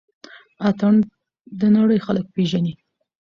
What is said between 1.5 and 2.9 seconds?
د نړۍ خلک پيژني